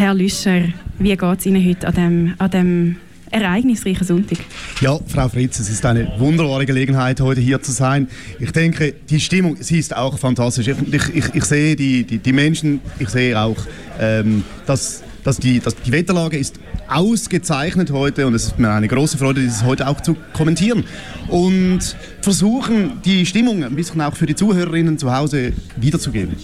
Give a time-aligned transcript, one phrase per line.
[0.00, 0.62] Herr Lüscher,
[0.98, 2.96] wie geht es Ihnen heute an dem, an dem
[3.30, 4.38] ereignisreichen Sonntag?
[4.80, 8.08] Ja, Frau Fritz, es ist eine wunderbare Gelegenheit, heute hier zu sein.
[8.38, 10.68] Ich denke, die Stimmung, sie ist auch fantastisch.
[10.68, 13.58] Ich, ich, ich sehe die, die, die, Menschen, ich sehe auch,
[14.00, 16.58] ähm, dass, dass, die, dass die Wetterlage ist
[16.88, 20.84] ausgezeichnet heute und es ist mir eine große Freude, dieses heute auch zu kommentieren
[21.28, 26.34] und versuchen, die Stimmung ein bisschen auch für die Zuhörerinnen zu Hause wiederzugeben.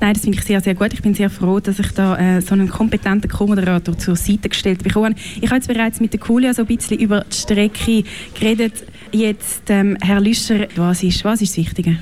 [0.00, 0.92] Nein, das finde ich sehr, sehr gut.
[0.92, 4.82] Ich bin sehr froh, dass ich da äh, so einen kompetenten Co-Moderator zur Seite gestellt
[4.82, 5.14] bekomme.
[5.40, 8.04] Ich habe jetzt bereits mit der Kulia so ein bisschen über die Strecke
[8.38, 8.84] geredet.
[9.12, 11.98] Jetzt, ähm, Herr Lüscher, was ist, was ist das Wichtige?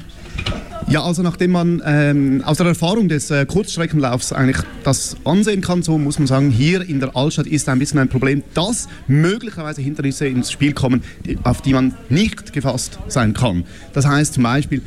[0.89, 5.83] Ja, also nachdem man ähm, aus der Erfahrung des äh, Kurzstreckenlaufs eigentlich das ansehen kann,
[5.83, 9.81] so muss man sagen, hier in der Altstadt ist ein bisschen ein Problem, dass möglicherweise
[9.81, 13.65] Hindernisse ins Spiel kommen, die, auf die man nicht gefasst sein kann.
[13.93, 14.83] Das heißt zum Beispiel,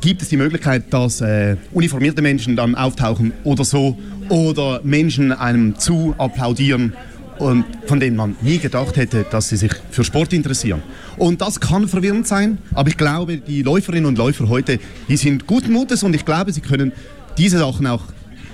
[0.00, 5.78] gibt es die Möglichkeit, dass äh, uniformierte Menschen dann auftauchen oder so, oder Menschen einem
[5.78, 6.94] zu applaudieren
[7.38, 10.82] und von denen man nie gedacht hätte, dass sie sich für Sport interessieren.
[11.16, 14.78] Und das kann verwirrend sein, aber ich glaube, die Läuferinnen und Läufer heute,
[15.08, 16.92] die sind guten Mutes und ich glaube, sie können
[17.36, 18.02] diese Sachen auch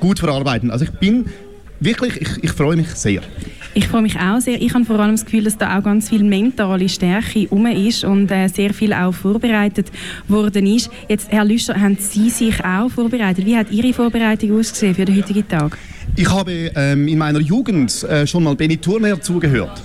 [0.00, 0.70] gut verarbeiten.
[0.70, 1.26] Also ich bin
[1.80, 3.22] wirklich, ich, ich freue mich sehr.
[3.72, 4.60] Ich freue mich auch sehr.
[4.60, 8.04] Ich habe vor allem das Gefühl, dass da auch ganz viel mentale Stärke um ist
[8.04, 9.92] und äh, sehr viel auch vorbereitet
[10.26, 10.90] worden ist.
[11.08, 13.46] Jetzt, Herr Lüscher, haben Sie sich auch vorbereitet?
[13.46, 15.78] Wie hat Ihre Vorbereitung ausgesehen für den heutigen Tag?
[16.16, 19.82] Ich habe ähm, in meiner Jugend äh, schon mal Benny Turner zugehört.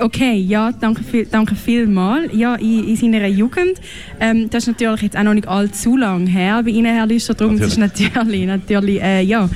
[0.00, 2.30] Okay, ja, danke, viel, danke vielmals.
[2.32, 3.80] Ja, in, in seiner Jugend.
[4.20, 7.34] Ähm, das ist natürlich jetzt auch noch nicht allzu lang her bei Ihnen, Herr Lüscher.
[7.34, 7.72] Darum natürlich.
[7.74, 9.48] ist natürlich, natürlich äh, ja,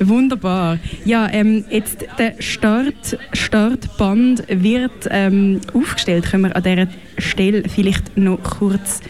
[0.00, 0.78] wunderbar.
[1.04, 6.26] Ja, ähm, jetzt der Start, Startband wird ähm, aufgestellt.
[6.26, 9.00] Können wir an dieser Stelle vielleicht noch kurz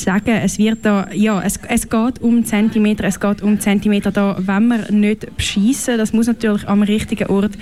[0.00, 4.36] sagen, es wird da, ja, es, es geht um Zentimeter, es geht um Zentimeter da,
[4.38, 7.52] wenn wir nicht beschießen, das muss natürlich am richtigen Ort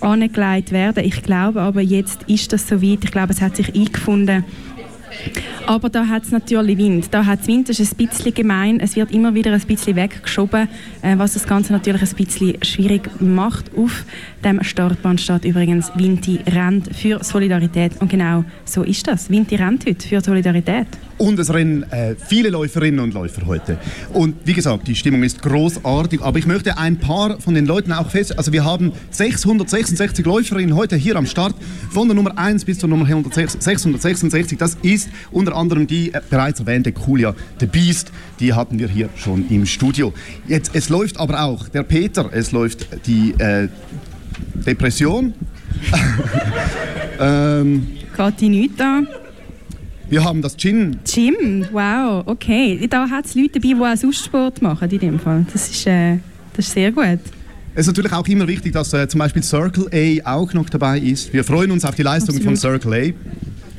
[0.00, 1.04] angelegt werden.
[1.04, 3.04] Ich glaube aber, jetzt ist das soweit.
[3.04, 4.44] Ich glaube, es hat sich eingefunden.
[5.66, 7.08] Aber da hat es natürlich Wind.
[7.12, 8.80] Da hat Wind, das ist ein bisschen gemein.
[8.80, 10.68] Es wird immer wieder ein bisschen weggeschoben,
[11.02, 13.70] äh, was das Ganze natürlich ein bisschen schwierig macht.
[13.76, 14.04] Auf
[14.44, 17.92] dem Startband steht übrigens Vinti rennt für Solidarität.
[18.00, 19.30] Und genau so ist das.
[19.30, 20.86] Vinti rennt heute für Solidarität.
[21.18, 23.78] Und es rennen äh, viele Läuferinnen und Läufer heute.
[24.14, 26.22] Und wie gesagt, die Stimmung ist großartig.
[26.22, 28.38] Aber ich möchte ein paar von den Leuten auch fest.
[28.38, 31.54] Also wir haben 666 Läuferinnen heute hier am Start.
[31.90, 34.56] Von der Nummer 1 bis zur Nummer 666.
[34.58, 34.99] Das ist
[35.30, 38.12] unter anderem die äh, bereits erwähnte Julia the Beast.
[38.38, 40.12] Die hatten wir hier schon im Studio.
[40.46, 43.68] Jetzt, es läuft aber auch der Peter, es läuft die äh,
[44.66, 45.34] Depression.
[47.20, 49.06] ähm, Geht die nicht an?
[50.08, 50.98] Wir haben das Gym.
[51.04, 52.86] Gym, wow, okay.
[52.90, 55.46] Da hat es Leute dabei, die auch sonst Sport machen in dem Fall.
[55.52, 56.18] Das ist, äh,
[56.56, 57.20] das ist sehr gut.
[57.72, 59.88] Es ist natürlich auch immer wichtig, dass äh, zum Beispiel Circle
[60.24, 61.32] A auch noch dabei ist.
[61.32, 63.12] Wir freuen uns auf die Leistungen von Circle A.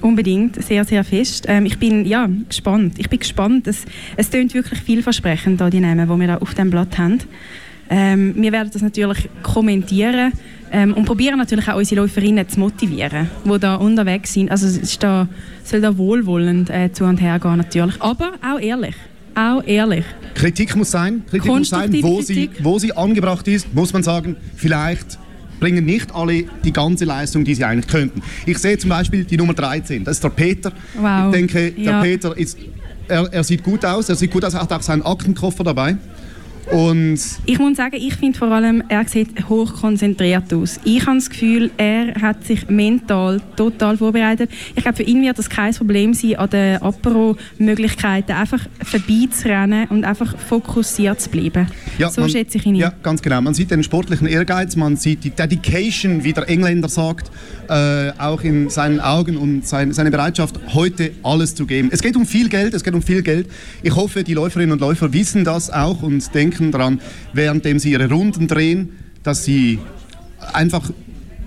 [0.02, 1.46] Unbedingt, sehr, sehr fest.
[1.48, 2.96] Ähm, ich bin ja, gespannt.
[2.98, 3.68] Ich bin gespannt.
[3.68, 3.86] Es,
[4.18, 7.20] es tönt wirklich vielversprechend, da die Namen, die wir da auf dem Blatt haben.
[7.90, 10.32] Ähm, wir werden das natürlich kommentieren.
[10.74, 14.50] Ähm, und probieren natürlich auch unsere Läuferinnen zu motivieren, die da unterwegs sind.
[14.50, 15.28] Also es ist da,
[15.66, 18.96] soll da wohlwollend äh, zu und her gehen natürlich, aber auch ehrlich.
[19.36, 20.06] Auch ehrlich.
[20.34, 22.52] Kritik muss sein, Kritik muss sein, wo Kritik.
[22.56, 25.20] sie, wo sie angebracht ist, muss man sagen, vielleicht
[25.62, 28.22] bringen nicht alle die ganze Leistung, die sie eigentlich könnten.
[28.46, 30.74] Ich sehe zum Beispiel die Nummer 13, das ist der Peter.
[30.96, 31.28] Wow.
[31.28, 32.02] Ich denke, der ja.
[32.02, 32.58] Peter ist,
[33.08, 35.96] er, er, sieht gut aus, er sieht gut aus, er hat auch seinen Aktenkoffer dabei.
[36.70, 40.80] Und ich muss sagen, ich finde vor allem, er sieht hochkonzentriert aus.
[40.84, 44.50] Ich habe das Gefühl, er hat sich mental total vorbereitet.
[44.76, 50.06] Ich glaube, für ihn wird das kein Problem sein, an den Apero-Möglichkeiten einfach vorbeizurennen und
[50.06, 51.68] einfach fokussiert zu bleiben.
[51.98, 52.76] Ja, so man, schätze ich ihn.
[52.76, 53.42] Ja, ganz genau.
[53.42, 57.32] Man sieht den sportlichen Ehrgeiz, man sieht die Dedication, wie der Engländer sagt,
[57.70, 61.90] äh, auch in seinen Augen und sein, seine Bereitschaft, heute alles zu geben.
[61.92, 63.48] Es geht um viel Geld, es geht um viel Geld.
[63.82, 67.00] Ich hoffe, die Läuferinnen und Läufer wissen das auch und denken, denken daran,
[67.34, 68.90] währenddem sie ihre Runden drehen,
[69.24, 69.80] dass sie
[70.53, 70.92] einfach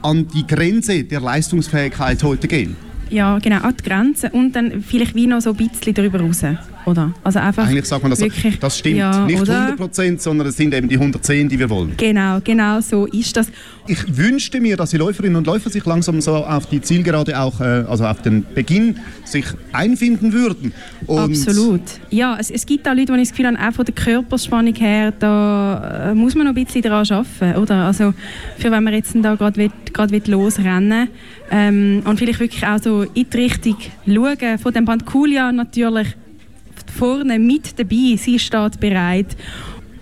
[0.02, 2.76] an die Grenze der Leistungsfähigkeit heute gehen.
[3.10, 6.42] Ja, genau, an die Grenze und dann vielleicht wie noch so ein bisschen darüber raus.
[6.86, 7.12] Oder?
[7.22, 9.54] Also einfach Eigentlich sagt man das, wirklich, das stimmt ja, nicht oder?
[9.54, 11.94] 100 Prozent, sondern es sind eben die 110, die wir wollen.
[11.96, 13.48] Genau, genau so ist das.
[13.86, 17.60] Ich wünschte mir, dass die Läuferinnen und Läufer sich langsam so auf die Zielgerade auch,
[17.60, 20.72] äh, also auf den Beginn, sich einfinden würden.
[21.06, 21.82] Und Absolut.
[22.10, 24.74] Ja, es, es gibt auch Leute, die ich das Gefühl habe, auch von der Körperspannung
[24.74, 27.86] her, da äh, muss man noch ein bisschen daran arbeiten, oder?
[27.86, 28.14] Also
[28.58, 29.70] für wenn man jetzt da gerade
[30.26, 31.08] losrennen
[31.50, 33.76] ähm, und vielleicht wirklich auch so in die Richtung
[34.06, 36.08] schauen, von dem Band Kulia natürlich
[36.96, 38.16] vorne mit dabei.
[38.16, 39.36] Sie steht bereit.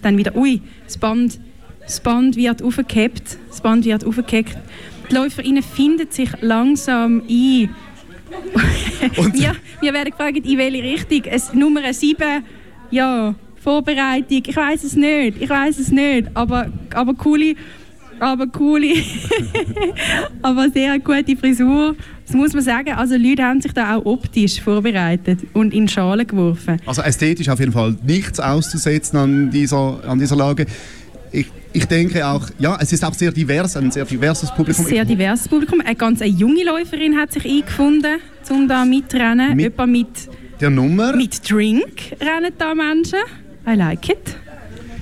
[0.02, 1.38] dann wieder, ui, das Band,
[1.80, 4.56] das Band wird aufgekippt, das Band wird aufgekippt.
[5.10, 7.70] Die LäuferInnen finden sich langsam ein.
[9.16, 11.22] Und wir, wir werden gefragt, in welche Richtung.
[11.24, 12.44] Es, Nummer 7,
[12.90, 17.54] ja, Vorbereitung, ich weiß es nicht, ich weiß es nicht, aber, aber coole,
[18.22, 18.94] aber coole,
[20.42, 21.96] aber sehr gute Frisur.
[22.24, 26.26] Das muss man sagen, also Leute haben sich da auch optisch vorbereitet und in Schalen
[26.26, 26.80] geworfen.
[26.86, 30.66] Also ästhetisch auf jeden Fall nichts auszusetzen an dieser, an dieser Lage.
[31.32, 34.84] Ich, ich denke auch, ja, es ist auch sehr divers, ein sehr diverses Publikum.
[34.86, 35.80] Sehr diverses Publikum.
[35.80, 38.20] Eine ganz eine junge Läuferin hat sich eingefunden,
[38.50, 39.56] um da mitzurennen.
[39.56, 40.28] Mit mit
[40.60, 41.16] der Nummer?
[41.16, 43.18] Mit Drink rennen da Menschen.
[43.66, 44.36] I like it.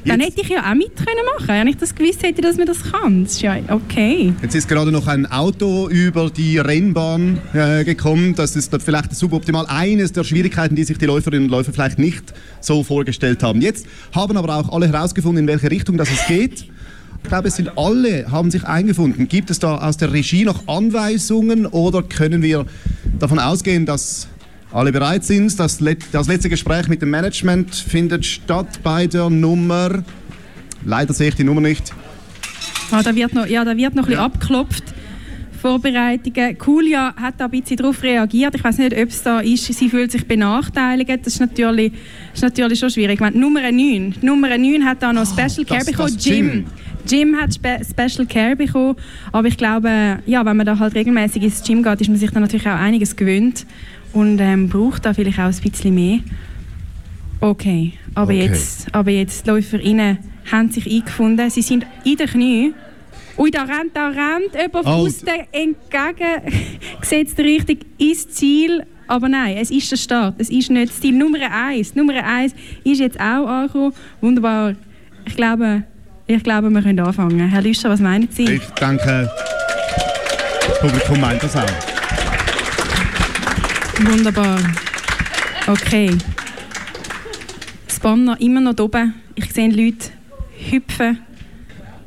[0.04, 2.66] Dann hätte ich ja auch mit können machen Wenn ich das gewusst hätte, dass man
[2.66, 3.24] das kann.
[3.24, 4.32] Das ist ja okay.
[4.42, 8.34] Jetzt ist gerade noch ein Auto über die Rennbahn äh, gekommen.
[8.34, 12.32] Das ist vielleicht suboptimal eines der Schwierigkeiten, die sich die Läuferinnen und Läufer vielleicht nicht
[12.60, 13.60] so vorgestellt haben.
[13.60, 16.66] Jetzt haben aber auch alle herausgefunden, in welche Richtung das es geht.
[17.22, 19.28] Ich glaube, es sind alle haben sich eingefunden.
[19.28, 22.64] Gibt es da aus der Regie noch Anweisungen oder können wir
[23.18, 24.28] davon ausgehen, dass
[24.72, 25.58] alle bereit sind.
[25.58, 25.78] Das,
[26.12, 30.02] das letzte Gespräch mit dem Management findet statt bei der Nummer.
[30.84, 31.92] Leider sehe ich die Nummer nicht.
[32.90, 34.24] Ah, da wird noch, ja, da wird noch ja.
[34.24, 34.84] ein bisschen abgeklopft.
[35.60, 36.56] Vorbereitungen.
[36.64, 38.54] Julia hat da ein bisschen darauf reagiert.
[38.54, 39.66] Ich weiß nicht, ob es da ist.
[39.66, 41.10] Sie fühlt sich benachteiligt.
[41.10, 41.92] Das ist natürlich,
[42.32, 43.20] ist natürlich schon schwierig.
[43.20, 44.14] Meine, Nummer 9.
[44.22, 46.16] Nummer 9 hat da noch oh, Special Care bekommen.
[46.18, 46.64] Jim.
[47.06, 48.96] Jim hat Spe Special Care bekommen.
[49.32, 52.30] Aber ich glaube, ja, wenn man da halt regelmäßig ins Gym geht, ist man sich
[52.30, 53.66] dann natürlich auch einiges gewöhnt
[54.12, 56.18] und ähm, braucht da vielleicht auch ein bisschen mehr.
[57.40, 58.46] Okay, aber, okay.
[58.46, 60.18] Jetzt, aber jetzt die LäuferInnen
[60.50, 62.74] haben sich eingefunden, sie sind in den Knie.
[63.38, 65.06] Ui, da rennt, da rennt jemand oh.
[65.06, 65.76] entgegen,
[67.00, 68.84] gesetzt richtig ins Ziel.
[69.06, 71.16] Aber nein, es ist der Start, es ist nicht das Ziel.
[71.16, 72.54] Nummer 1, Nummer 1
[72.84, 73.94] ist jetzt auch angekommen.
[74.20, 74.74] Wunderbar.
[75.26, 75.84] Ich glaube,
[76.26, 77.48] ich glaube, wir können anfangen.
[77.48, 78.44] Herr Lüscher, was meinen Sie?
[78.44, 79.30] Ich denke,
[80.68, 81.89] das Publikum meint das auch.
[84.06, 84.58] Wunderbar.
[85.66, 86.16] Okay.
[87.86, 89.14] Das Banner immer noch oben.
[89.34, 90.10] Ich sehe Leute
[90.70, 91.18] hüpfen.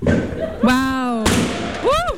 [0.01, 1.23] Wow!
[1.83, 2.13] Uh!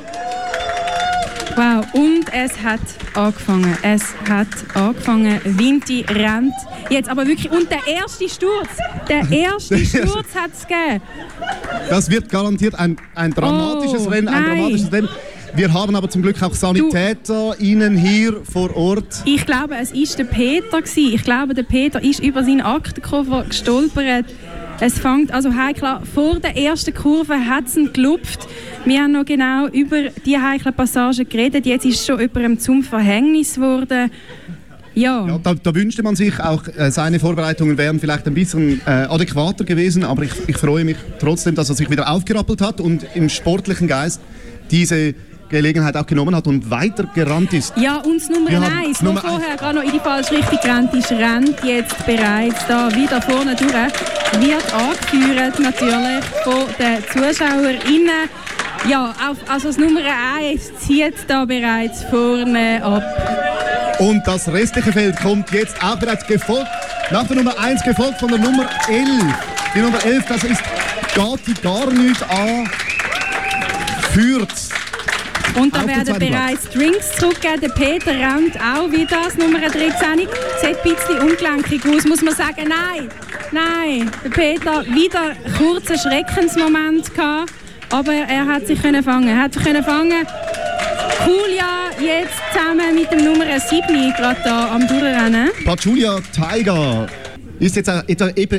[1.56, 2.80] Wow, und es hat
[3.14, 3.78] angefangen.
[3.82, 5.40] Es hat angefangen.
[5.44, 6.54] Vinti rennt.
[6.90, 7.52] Jetzt aber wirklich.
[7.52, 8.70] Und der erste Sturz.
[9.10, 11.02] Der erste Sturz hat es gegeben.
[11.90, 14.30] Das wird garantiert ein, ein dramatisches oh, Rennen.
[14.30, 15.10] Ein dramatisches Rennen.
[15.56, 19.24] Wir haben aber zum Glück auch Sanitäter Ihnen hier vor Ort.
[19.24, 20.82] Ich glaube, es war der Peter.
[20.82, 21.14] Gewesen.
[21.14, 24.26] Ich glaube, der Peter ist über seinen Aktenkoffer gestolpert.
[24.82, 28.48] Es fängt, also heikler, vor der ersten Kurve hat es gelupft.
[28.84, 31.66] Wir haben noch genau über die heikle Passage geredet.
[31.66, 34.12] Jetzt ist schon jemandem zum Verhängnis geworden.
[34.94, 35.26] Ja.
[35.26, 38.90] ja da, da, wünschte man sich auch, äh, seine Vorbereitungen wären vielleicht ein bisschen äh,
[38.90, 43.06] adäquater gewesen, aber ich, ich freue mich trotzdem, dass er sich wieder aufgerappelt hat und
[43.14, 44.22] im sportlichen Geist
[44.72, 45.14] diese
[45.50, 47.74] Gelegenheit auch genommen hat und weiter gerannt ist.
[47.78, 51.64] Ja, uns Nummer 1, der vorher gerade noch in die falsche Richtung gerannt ist, rennt
[51.64, 53.72] jetzt bereits da wieder vorne durch.
[53.72, 58.30] Wird angeführt natürlich von den ZuschauerInnen.
[58.90, 60.02] Ja, auf, also das Nummer
[60.40, 63.04] 1 zieht da bereits vorne ab.
[64.00, 66.68] Und das restliche Feld kommt jetzt auch bereits gefolgt,
[67.12, 69.08] nach der Nummer 1 gefolgt von der Nummer 11.
[69.74, 70.62] Die Nummer 11, das ist
[71.16, 72.70] Gati gar nicht an,
[74.12, 74.52] führt
[75.56, 77.62] und da werden bereits Drinks zurückgegeben.
[77.62, 79.80] Der Peter rennt auch wieder das Nummer 13.
[79.80, 80.28] Sieht
[80.64, 82.68] ein bisschen ungelenkig aus, muss man sagen.
[82.68, 83.10] Nein,
[83.52, 84.12] nein.
[84.24, 87.54] Der Peter wieder einen kurzen Schreckensmoment gehabt,
[87.90, 89.30] aber er hat sich können fangen.
[89.30, 90.26] Er hat sich können fangen.
[91.26, 95.50] Julia jetzt zusammen mit dem Nummer 7 gerade da am Durchrennen.
[95.64, 97.08] Pachulia Tiger
[97.60, 97.90] ist jetzt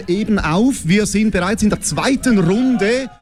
[0.08, 0.74] eben auf.
[0.84, 3.08] Wir sind bereits in der zweiten Runde.